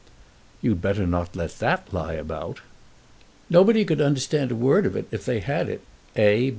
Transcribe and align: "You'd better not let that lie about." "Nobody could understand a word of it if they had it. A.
"You'd 0.63 0.81
better 0.81 1.05
not 1.05 1.35
let 1.35 1.59
that 1.59 1.93
lie 1.93 2.13
about." 2.15 2.61
"Nobody 3.51 3.85
could 3.85 4.01
understand 4.01 4.49
a 4.49 4.55
word 4.55 4.87
of 4.87 4.95
it 4.95 5.05
if 5.11 5.25
they 5.25 5.41
had 5.41 5.69
it. 5.69 5.81
A. 6.15 6.49